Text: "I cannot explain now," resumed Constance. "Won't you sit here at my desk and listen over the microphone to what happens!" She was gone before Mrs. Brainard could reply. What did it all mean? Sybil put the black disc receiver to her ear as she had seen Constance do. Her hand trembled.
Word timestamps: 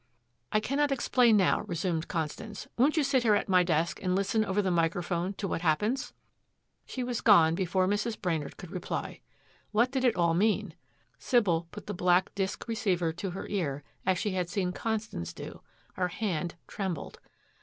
"I 0.51 0.59
cannot 0.59 0.91
explain 0.91 1.37
now," 1.37 1.61
resumed 1.67 2.07
Constance. 2.07 2.67
"Won't 2.75 2.97
you 2.97 3.03
sit 3.03 3.21
here 3.21 3.35
at 3.35 3.47
my 3.47 3.61
desk 3.61 4.01
and 4.01 4.15
listen 4.15 4.43
over 4.43 4.59
the 4.59 4.71
microphone 4.71 5.35
to 5.35 5.47
what 5.47 5.61
happens!" 5.61 6.11
She 6.87 7.03
was 7.03 7.21
gone 7.21 7.53
before 7.53 7.85
Mrs. 7.87 8.19
Brainard 8.19 8.57
could 8.57 8.71
reply. 8.71 9.21
What 9.69 9.91
did 9.91 10.03
it 10.03 10.15
all 10.15 10.33
mean? 10.33 10.73
Sybil 11.19 11.67
put 11.69 11.85
the 11.85 11.93
black 11.93 12.33
disc 12.33 12.67
receiver 12.67 13.13
to 13.13 13.29
her 13.29 13.45
ear 13.47 13.83
as 14.03 14.17
she 14.17 14.31
had 14.31 14.49
seen 14.49 14.71
Constance 14.73 15.33
do. 15.33 15.61
Her 15.93 16.07
hand 16.07 16.55
trembled. 16.67 17.19